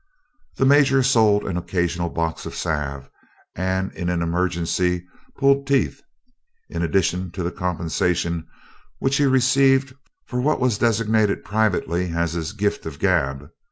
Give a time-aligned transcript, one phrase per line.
[0.57, 3.07] The Major sold an occasional box of salve,
[3.55, 5.05] and in an emergency
[5.37, 6.01] pulled teeth,
[6.71, 8.47] in addition to the compensation
[8.97, 9.93] which he received
[10.25, 13.51] for what was designated privately as his "gift of gab."